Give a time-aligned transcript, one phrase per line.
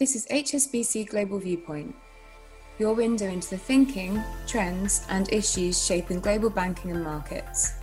[0.00, 1.94] This is HSBC Global Viewpoint,
[2.78, 7.74] your window into the thinking, trends, and issues shaping global banking and markets.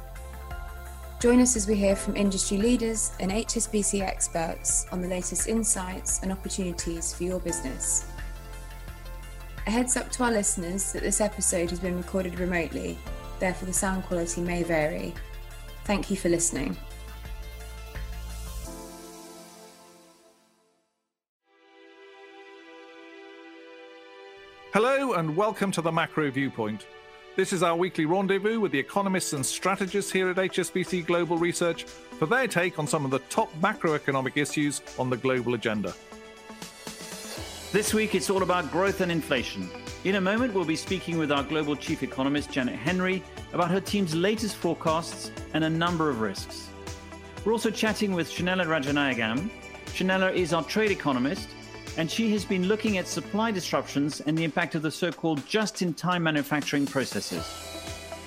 [1.19, 6.23] Join us as we hear from industry leaders and HSBC experts on the latest insights
[6.23, 8.07] and opportunities for your business.
[9.67, 12.97] A heads up to our listeners that this episode has been recorded remotely,
[13.39, 15.13] therefore, the sound quality may vary.
[15.83, 16.75] Thank you for listening.
[24.73, 26.87] Hello and welcome to the Macro Viewpoint.
[27.37, 31.85] This is our weekly rendezvous with the economists and strategists here at HSBC Global Research
[31.85, 35.93] for their take on some of the top macroeconomic issues on the global agenda.
[37.71, 39.69] This week it's all about growth and inflation.
[40.03, 43.23] In a moment, we'll be speaking with our global chief economist, Janet Henry,
[43.53, 46.67] about her team's latest forecasts and a number of risks.
[47.45, 49.49] We're also chatting with Shanella Rajanayagam.
[49.85, 51.47] Shanella is our trade economist
[51.97, 55.45] and she has been looking at supply disruptions and the impact of the so called
[55.47, 57.45] just in time manufacturing processes.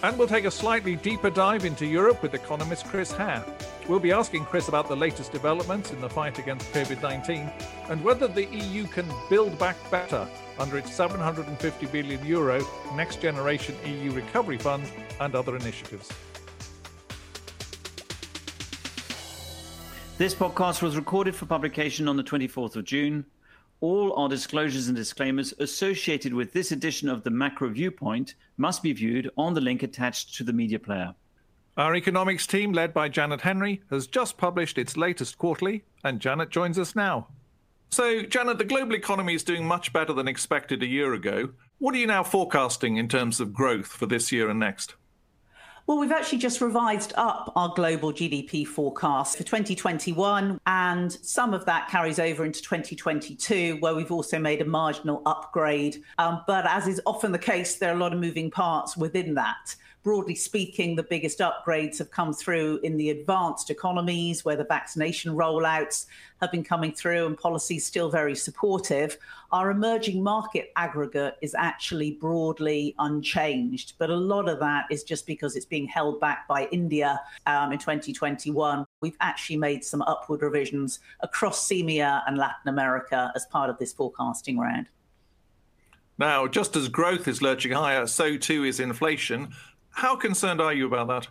[0.03, 3.45] And we'll take a slightly deeper dive into Europe with economist Chris Hare.
[3.87, 7.51] We'll be asking Chris about the latest developments in the fight against COVID 19
[7.89, 10.27] and whether the EU can build back better
[10.59, 14.85] under its 750 billion euro next generation EU recovery fund
[15.21, 16.11] and other initiatives.
[20.19, 23.25] This podcast was recorded for publication on the 24th of June.
[23.81, 28.93] All our disclosures and disclaimers associated with this edition of the Macro Viewpoint must be
[28.93, 31.15] viewed on the link attached to the media player.
[31.79, 36.51] Our economics team, led by Janet Henry, has just published its latest quarterly, and Janet
[36.51, 37.29] joins us now.
[37.89, 41.51] So, Janet, the global economy is doing much better than expected a year ago.
[41.79, 44.95] What are you now forecasting in terms of growth for this year and next?
[45.91, 51.65] Well, we've actually just revised up our global GDP forecast for 2021, and some of
[51.65, 56.01] that carries over into 2022, where we've also made a marginal upgrade.
[56.19, 59.35] Um, but as is often the case, there are a lot of moving parts within
[59.35, 64.65] that broadly speaking, the biggest upgrades have come through in the advanced economies where the
[64.65, 66.07] vaccination rollouts
[66.41, 69.19] have been coming through and policies still very supportive.
[69.53, 75.27] Our emerging market aggregate is actually broadly unchanged, but a lot of that is just
[75.27, 78.87] because it's being held back by India um, in 2021.
[79.03, 83.93] We've actually made some upward revisions across CEMEA and Latin America as part of this
[83.93, 84.87] forecasting round.
[86.21, 89.55] Now, just as growth is lurching higher, so too is inflation.
[89.91, 91.29] How concerned are you about that?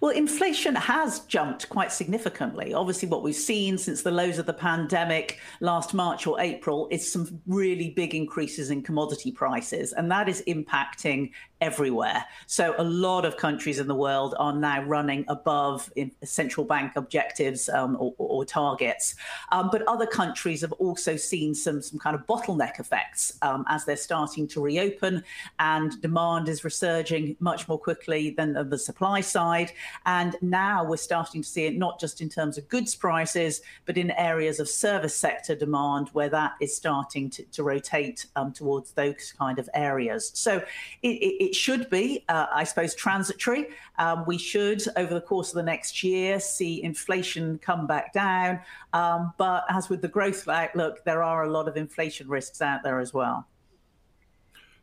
[0.00, 2.72] Well, inflation has jumped quite significantly.
[2.72, 7.12] Obviously, what we've seen since the lows of the pandemic last March or April is
[7.12, 12.24] some really big increases in commodity prices, and that is impacting everywhere.
[12.46, 15.90] So, a lot of countries in the world are now running above
[16.24, 19.14] central bank objectives um, or, or, targets.
[19.52, 23.84] Um, but other countries have also seen some, some kind of bottleneck effects um, as
[23.84, 25.22] they're starting to reopen,
[25.58, 29.72] and demand is resurging much more quickly than the supply side.
[30.06, 33.96] And now we're starting to see it not just in terms of goods prices, but
[33.96, 38.92] in areas of service sector demand where that is starting to, to rotate um, towards
[38.92, 40.30] those kind of areas.
[40.34, 40.58] So
[41.02, 43.70] it, it, it should be, uh, I suppose, transitory.
[43.98, 48.60] Um, we should, over the course of the next year, see inflation come back down.
[48.92, 52.84] Um, but as with the growth outlook, there are a lot of inflation risks out
[52.84, 53.48] there as well.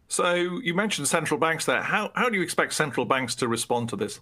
[0.10, 1.82] So you mentioned central banks there.
[1.82, 4.20] How, how do you expect central banks to respond to this?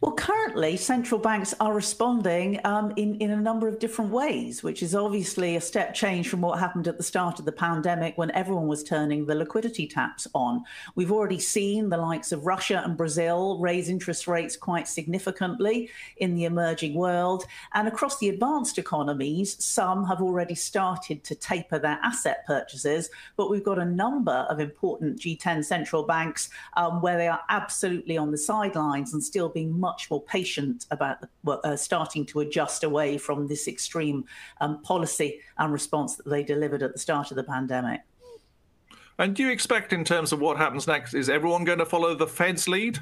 [0.00, 4.80] Well, currently, central banks are responding um, in, in a number of different ways, which
[4.80, 8.30] is obviously a step change from what happened at the start of the pandemic when
[8.30, 10.62] everyone was turning the liquidity taps on.
[10.94, 16.36] We've already seen the likes of Russia and Brazil raise interest rates quite significantly in
[16.36, 17.44] the emerging world.
[17.74, 23.10] And across the advanced economies, some have already started to taper their asset purchases.
[23.36, 28.16] But we've got a number of important G10 central banks um, where they are absolutely
[28.16, 32.84] on the sidelines and still being much more patient about the, uh, starting to adjust
[32.84, 34.24] away from this extreme
[34.60, 38.00] um, policy and response that they delivered at the start of the pandemic.
[39.18, 42.14] And do you expect, in terms of what happens next, is everyone going to follow
[42.14, 42.98] the Fed's lead?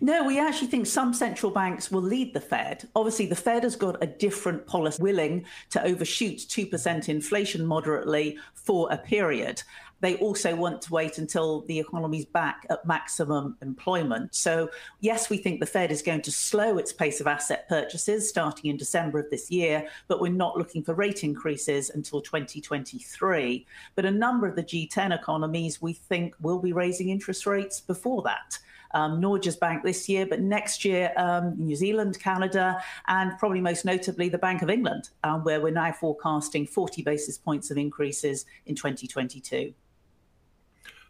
[0.00, 2.88] No, we actually think some central banks will lead the Fed.
[2.94, 8.86] Obviously, the Fed has got a different policy, willing to overshoot 2% inflation moderately for
[8.92, 9.60] a period
[10.00, 14.34] they also want to wait until the economy's back at maximum employment.
[14.34, 18.28] So, yes, we think the Fed is going to slow its pace of asset purchases
[18.28, 23.66] starting in December of this year, but we're not looking for rate increases until 2023.
[23.94, 28.22] But a number of the G10 economies we think will be raising interest rates before
[28.22, 28.58] that.
[28.92, 33.84] um, Norges Bank this year, but next year, um, New Zealand, Canada, and probably most
[33.84, 38.46] notably the Bank of England, um, where we're now forecasting 40 basis points of increases
[38.66, 39.74] in 2022.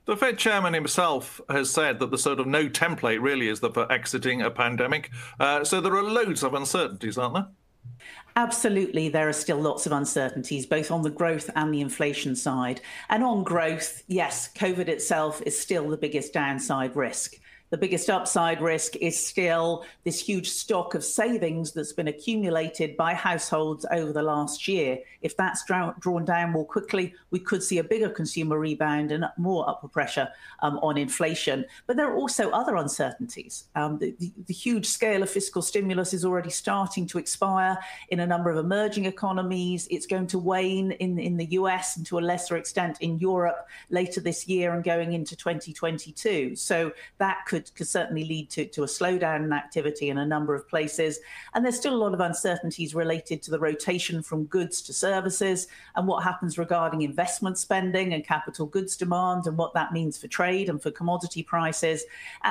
[0.08, 3.69] The Fed chairman himself has said that the sort of no template really is the
[3.69, 5.10] for exiting a pandemic.
[5.38, 7.49] Uh, so there are loads of uncertainties, aren't there?
[8.34, 12.81] Absolutely, there are still lots of uncertainties, both on the growth and the inflation side.
[13.10, 17.34] And on growth, yes, COVID itself is still the biggest downside risk.
[17.70, 23.12] The biggest upside risk is still this huge stock of savings that's been accumulated by
[23.12, 24.99] households over the last year.
[25.20, 29.69] If that's drawn down more quickly, we could see a bigger consumer rebound and more
[29.69, 30.29] upward pressure
[30.61, 31.67] um, on inflation.
[31.87, 33.65] But there are also other uncertainties.
[33.75, 37.76] Um, the, the, the huge scale of fiscal stimulus is already starting to expire
[38.09, 39.87] in a number of emerging economies.
[39.91, 43.69] It's going to wane in, in the US and to a lesser extent in Europe
[43.91, 46.56] later this year and going into 2022.
[46.56, 50.26] So that could could, could certainly lead to, to a slowdown in activity in a
[50.26, 51.19] number of places.
[51.55, 55.66] And there's still a lot of uncertainties related to the rotation from goods to services
[55.96, 60.28] and what happens regarding investment spending and capital goods demand and what that means for
[60.28, 62.05] trade and for commodity prices,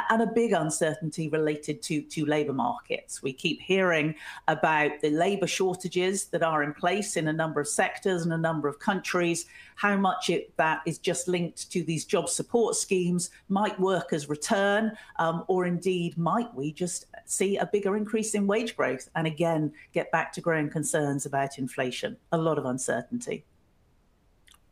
[0.10, 3.24] and a big uncertainty related to, to labour markets.
[3.24, 4.16] We keep hearing
[4.48, 8.38] about the labour shortages that are in place in a number of sectors and a
[8.38, 9.46] number of countries
[9.78, 13.30] how much it, that is just linked to these job support schemes.
[13.48, 18.76] Might workers return, um, or indeed might we just see a bigger increase in wage
[18.76, 22.18] growth and again get back to growing concerns about inflation?
[22.32, 23.46] A lot of uncertainty.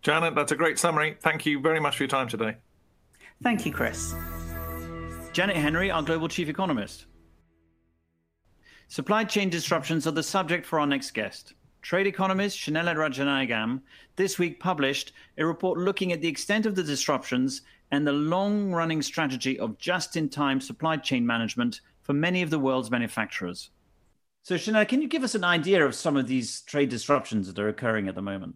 [0.02, 1.18] Janet, that's a great summary.
[1.22, 2.58] Thank you very much for your time today.
[3.44, 4.16] Thank you, Chris.
[5.34, 7.06] Janet Henry, our Global Chief Economist.
[8.88, 11.54] Supply chain disruptions are the subject for our next guest.
[11.86, 13.80] Trade economist Shanella Rajanayagam
[14.16, 17.62] this week published a report looking at the extent of the disruptions
[17.92, 22.50] and the long running strategy of just in time supply chain management for many of
[22.50, 23.70] the world's manufacturers.
[24.42, 27.62] So, Shanella, can you give us an idea of some of these trade disruptions that
[27.62, 28.56] are occurring at the moment?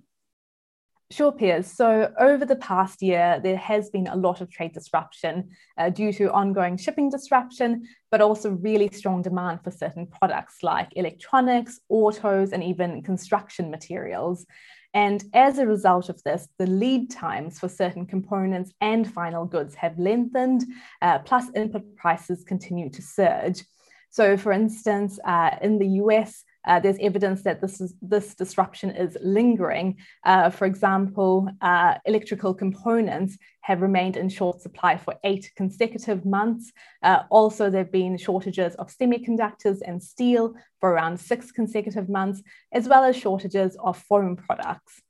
[1.12, 1.66] Sure, Piers.
[1.66, 6.14] So, over the past year, there has been a lot of trade disruption uh, due
[6.14, 12.52] to ongoing shipping disruption, but also really strong demand for certain products like electronics, autos,
[12.52, 14.46] and even construction materials.
[14.94, 19.74] And as a result of this, the lead times for certain components and final goods
[19.76, 20.64] have lengthened,
[21.02, 23.64] uh, plus input prices continue to surge.
[24.12, 28.92] So, for instance, uh, in the US, uh, there's evidence that this is this disruption
[28.92, 29.98] is lingering.
[30.24, 36.72] Uh, for example, uh, electrical components have remained in short supply for eight consecutive months.
[37.02, 42.44] Uh, also, there have been shortages of semiconductors and steel for around six consecutive months,
[42.72, 45.02] as well as shortages of foreign products.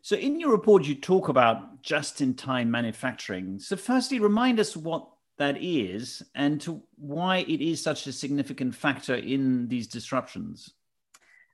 [0.00, 3.58] So, in your report, you talk about just in time manufacturing.
[3.58, 5.08] So, firstly, remind us what
[5.38, 10.72] that is and to why it is such a significant factor in these disruptions.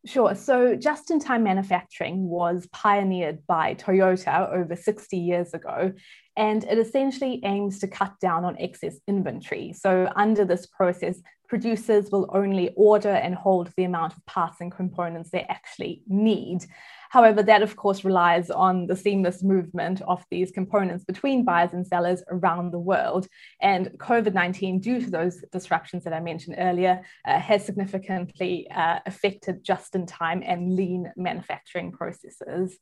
[0.07, 0.35] Sure.
[0.35, 5.93] So just in time manufacturing was pioneered by Toyota over 60 years ago,
[6.37, 9.75] and it essentially aims to cut down on excess inventory.
[9.75, 14.71] So, under this process, producers will only order and hold the amount of parts and
[14.71, 16.65] components they actually need.
[17.11, 21.85] However, that of course relies on the seamless movement of these components between buyers and
[21.85, 23.27] sellers around the world.
[23.61, 29.01] And COVID 19, due to those disruptions that I mentioned earlier, uh, has significantly uh,
[29.05, 32.79] affected just in time and lean manufacturing processes.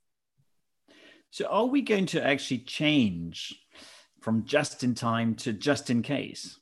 [1.31, 3.59] So, are we going to actually change
[4.21, 6.61] from just in time to just in case?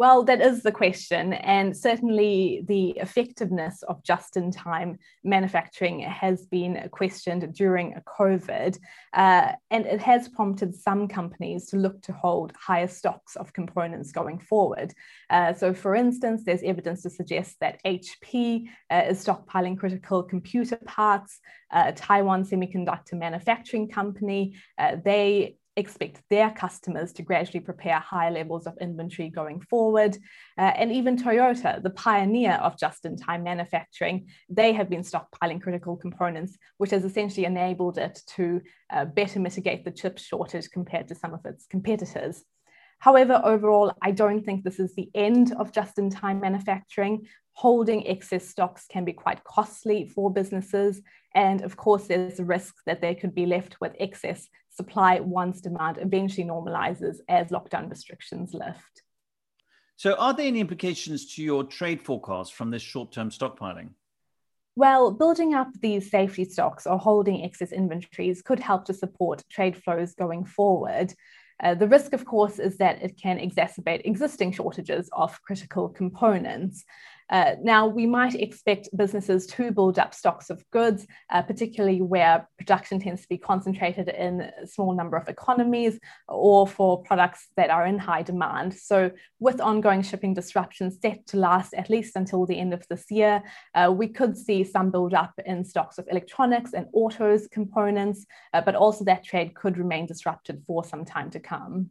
[0.00, 1.34] Well, that is the question.
[1.34, 8.78] And certainly the effectiveness of just in time manufacturing has been questioned during COVID.
[9.12, 14.10] Uh, and it has prompted some companies to look to hold higher stocks of components
[14.10, 14.94] going forward.
[15.28, 20.78] Uh, so, for instance, there's evidence to suggest that HP uh, is stockpiling critical computer
[20.86, 21.40] parts.
[21.70, 28.66] Uh, Taiwan Semiconductor Manufacturing Company, uh, they expect their customers to gradually prepare higher levels
[28.66, 30.16] of inventory going forward.
[30.56, 35.60] Uh, and even Toyota, the pioneer of just in time manufacturing, they have been stockpiling
[35.60, 38.60] critical components, which has essentially enabled it to
[38.92, 42.44] uh, better mitigate the chip shortage compared to some of its competitors.
[43.00, 47.26] However, overall, I don't think this is the end of just in time manufacturing.
[47.52, 51.00] Holding excess stocks can be quite costly for businesses.
[51.34, 55.60] And of course, there's a risk that they could be left with excess supply once
[55.60, 59.02] demand eventually normalizes as lockdown restrictions lift.
[59.96, 63.90] So, are there any implications to your trade forecast from this short term stockpiling?
[64.76, 69.76] Well, building up these safety stocks or holding excess inventories could help to support trade
[69.76, 71.12] flows going forward.
[71.62, 76.84] Uh, the risk, of course, is that it can exacerbate existing shortages of critical components.
[77.30, 82.48] Uh, now, we might expect businesses to build up stocks of goods, uh, particularly where
[82.58, 87.70] production tends to be concentrated in a small number of economies or for products that
[87.70, 88.74] are in high demand.
[88.74, 93.10] So, with ongoing shipping disruptions set to last at least until the end of this
[93.10, 93.42] year,
[93.74, 98.60] uh, we could see some build up in stocks of electronics and autos components, uh,
[98.60, 101.90] but also that trade could remain disrupted for some time to come.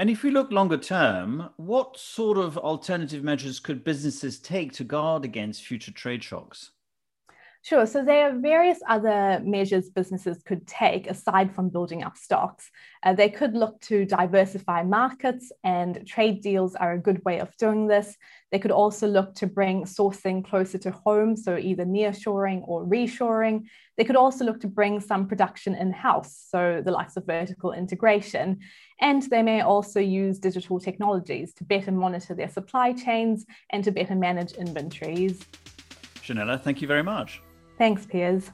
[0.00, 4.82] And if we look longer term, what sort of alternative measures could businesses take to
[4.82, 6.70] guard against future trade shocks?
[7.62, 7.84] Sure.
[7.84, 12.70] So there are various other measures businesses could take aside from building up stocks.
[13.02, 17.54] Uh, they could look to diversify markets, and trade deals are a good way of
[17.58, 18.16] doing this.
[18.50, 23.66] They could also look to bring sourcing closer to home, so either nearshoring or reshoring.
[23.98, 27.72] They could also look to bring some production in house, so the likes of vertical
[27.72, 28.60] integration.
[29.02, 33.90] And they may also use digital technologies to better monitor their supply chains and to
[33.90, 35.40] better manage inventories.
[36.22, 37.42] Shanella, thank you very much.
[37.80, 38.50] Thanks, Piers.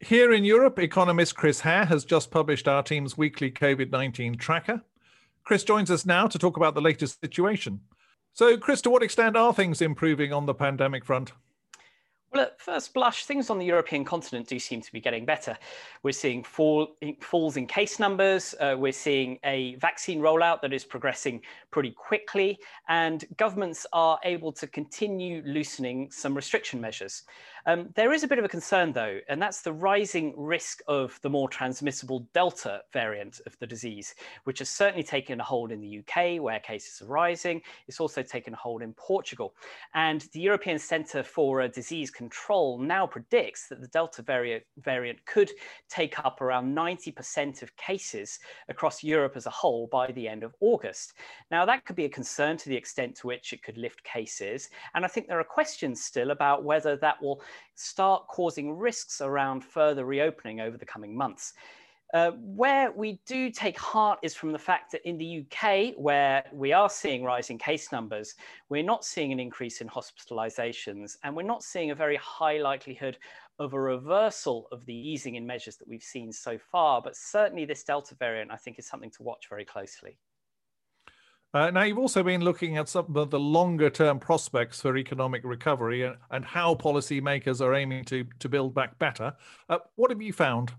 [0.00, 4.82] Here in Europe, economist Chris Hare has just published our team's weekly COVID 19 tracker.
[5.44, 7.80] Chris joins us now to talk about the latest situation.
[8.34, 11.32] So, Chris, to what extent are things improving on the pandemic front?
[12.32, 15.56] Well, at first blush, things on the European continent do seem to be getting better.
[16.02, 18.54] We're seeing fall, falls in case numbers.
[18.58, 24.50] Uh, we're seeing a vaccine rollout that is progressing pretty quickly, and governments are able
[24.52, 27.24] to continue loosening some restriction measures.
[27.64, 31.18] Um, there is a bit of a concern, though, and that's the rising risk of
[31.22, 34.14] the more transmissible Delta variant of the disease,
[34.44, 37.62] which has certainly taken a hold in the UK, where cases are rising.
[37.86, 39.54] It's also taken a hold in Portugal.
[39.94, 45.50] And the European Centre for Disease Control now predicts that the Delta variant, variant could
[45.88, 50.54] take up around 90% of cases across Europe as a whole by the end of
[50.60, 51.14] August.
[51.50, 54.68] Now, that could be a concern to the extent to which it could lift cases.
[54.94, 57.40] And I think there are questions still about whether that will
[57.74, 61.54] start causing risks around further reopening over the coming months.
[62.12, 66.44] Uh, where we do take heart is from the fact that in the UK, where
[66.52, 68.34] we are seeing rising case numbers,
[68.68, 73.16] we're not seeing an increase in hospitalizations, and we're not seeing a very high likelihood
[73.58, 77.00] of a reversal of the easing in measures that we've seen so far.
[77.00, 80.18] But certainly, this Delta variant, I think, is something to watch very closely.
[81.54, 85.42] Uh, now, you've also been looking at some of the longer term prospects for economic
[85.44, 89.34] recovery and, and how policymakers are aiming to, to build back better.
[89.68, 90.72] Uh, what have you found?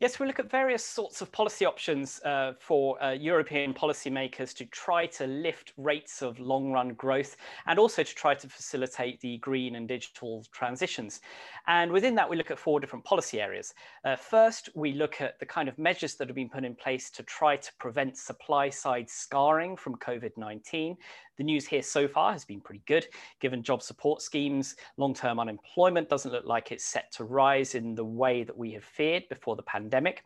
[0.00, 4.66] Yes, we look at various sorts of policy options uh, for uh, European policymakers to
[4.66, 7.36] try to lift rates of long run growth
[7.66, 11.20] and also to try to facilitate the green and digital transitions.
[11.68, 13.72] And within that, we look at four different policy areas.
[14.04, 17.08] Uh, first, we look at the kind of measures that have been put in place
[17.10, 20.96] to try to prevent supply side scarring from COVID 19.
[21.36, 23.06] The news here so far has been pretty good,
[23.40, 24.76] given job support schemes.
[24.96, 28.72] Long term unemployment doesn't look like it's set to rise in the way that we
[28.72, 30.24] have feared before the pandemic.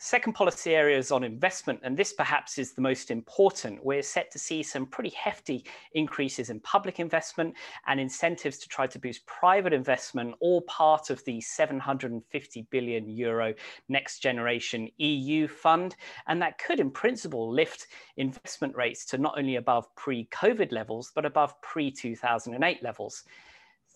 [0.00, 3.84] Second policy area is on investment, and this perhaps is the most important.
[3.84, 7.56] We're set to see some pretty hefty increases in public investment
[7.88, 13.52] and incentives to try to boost private investment, all part of the 750 billion euro
[13.88, 15.96] next generation EU fund.
[16.28, 17.88] And that could, in principle, lift
[18.18, 23.24] investment rates to not only above pre COVID levels, but above pre 2008 levels.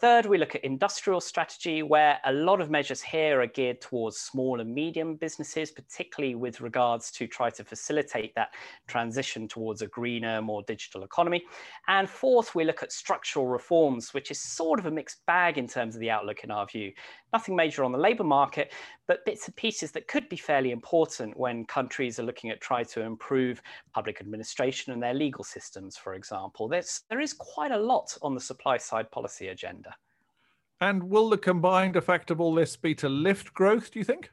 [0.03, 4.19] Third, we look at industrial strategy, where a lot of measures here are geared towards
[4.19, 8.49] small and medium businesses, particularly with regards to try to facilitate that
[8.89, 11.45] transition towards a greener, more digital economy.
[11.87, 15.69] And fourth, we look at structural reforms, which is sort of a mixed bag in
[15.69, 16.91] terms of the outlook in our view.
[17.33, 18.73] Nothing major on the labour market,
[19.07, 22.87] but bits and pieces that could be fairly important when countries are looking at trying
[22.87, 23.63] to improve
[23.95, 26.69] public administration and their legal systems, for example.
[26.69, 29.92] There's, there is quite a lot on the supply side policy agenda.
[30.83, 34.33] And will the combined effect of all this be to lift growth, do you think?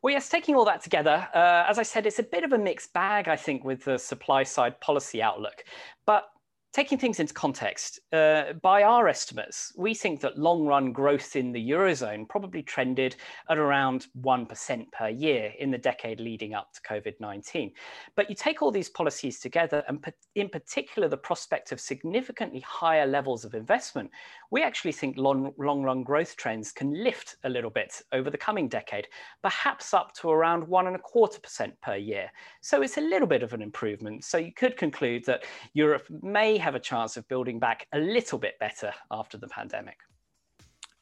[0.00, 2.58] Well, yes, taking all that together, uh, as I said, it's a bit of a
[2.58, 5.62] mixed bag, I think, with the supply side policy outlook.
[6.06, 6.30] But
[6.74, 11.52] taking things into context, uh, by our estimates, we think that long run growth in
[11.52, 13.14] the Eurozone probably trended
[13.48, 17.70] at around 1% per year in the decade leading up to COVID 19.
[18.16, 20.04] But you take all these policies together, and
[20.34, 24.10] in particular, the prospect of significantly higher levels of investment,
[24.50, 28.38] we actually think long, long run growth trends can lift a little bit over the
[28.38, 29.06] coming decade,
[29.44, 32.28] perhaps up to around one and a quarter percent per year.
[32.62, 34.24] So it's a little bit of an improvement.
[34.24, 38.38] So you could conclude that Europe may have a chance of building back a little
[38.38, 39.98] bit better after the pandemic.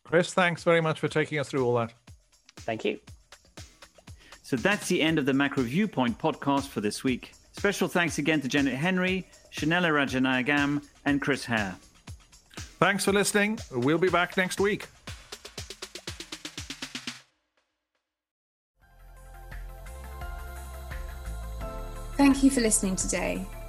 [0.04, 1.94] Chris, thanks very much for taking us through all that.
[2.58, 2.98] Thank you.
[4.42, 7.32] So that's the end of the Macro Viewpoint podcast for this week.
[7.52, 11.76] Special thanks again to Janet Henry, Shanella Rajanayagam, and Chris Hare.
[12.56, 13.58] Thanks for listening.
[13.70, 14.88] We'll be back next week.
[22.16, 23.46] Thank you for listening today.